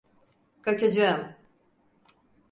[0.61, 1.33] Kaçacağım.